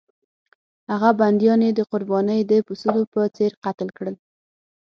[0.91, 4.15] هغه بندیان یې د قربانۍ د پسونو په څېر قتل کړل.